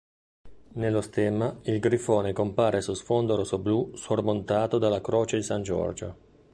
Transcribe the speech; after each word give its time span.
Nello 0.81 1.01
stemma, 1.01 1.59
il 1.65 1.79
grifone 1.79 2.33
compare 2.33 2.81
su 2.81 2.95
sfondo 2.95 3.35
rossoblu 3.35 3.91
sormontato 3.95 4.79
dalla 4.79 4.99
croce 4.99 5.37
di 5.37 5.43
San 5.43 5.61
Giorgio. 5.61 6.17